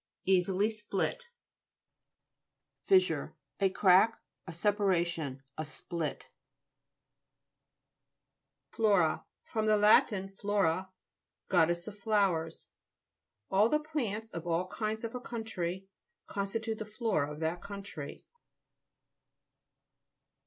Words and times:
Easily 0.25 0.71
split 0.71 1.25
FIS'SURE 2.87 3.35
A 3.59 3.69
crack, 3.69 4.19
a 4.47 4.51
separation; 4.55 5.43
a 5.59 5.63
split 5.63 6.31
FLO'RA 8.71 9.25
fr. 9.43 9.61
lat 9.61 10.11
flora, 10.35 10.91
goddess 11.49 11.87
of 11.87 11.99
flowers. 11.99 12.65
All 13.51 13.69
the 13.69 13.79
plants 13.79 14.31
of 14.31 14.47
all 14.47 14.65
kinds 14.69 15.03
of 15.03 15.13
a 15.13 15.21
country 15.21 15.87
constitute 16.25 16.79
the 16.79 16.85
flora, 16.85 17.31
of 17.31 17.39
that 17.41 17.61
country. 17.61 18.25